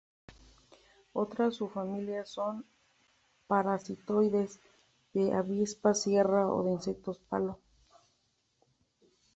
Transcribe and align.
Otras 1.13 1.57
subfamilias 1.57 2.29
son 2.31 2.65
parasitoides 3.45 4.59
de 5.13 5.31
avispas 5.31 6.01
sierra 6.01 6.47
o 6.47 6.63
de 6.63 6.71
insectos 6.71 7.19
palo. 7.19 7.59